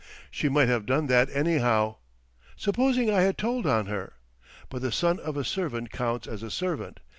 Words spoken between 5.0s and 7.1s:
of a servant counts as a servant.